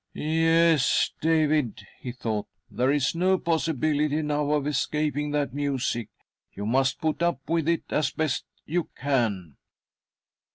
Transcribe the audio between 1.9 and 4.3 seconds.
he thought," there is no possi bility